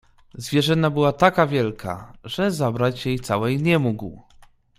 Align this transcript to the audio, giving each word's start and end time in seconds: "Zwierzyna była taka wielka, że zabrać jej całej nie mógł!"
"Zwierzyna 0.35 0.89
była 0.89 1.13
taka 1.13 1.47
wielka, 1.47 2.13
że 2.23 2.51
zabrać 2.51 3.05
jej 3.05 3.19
całej 3.19 3.61
nie 3.61 3.79
mógł!" 3.79 4.21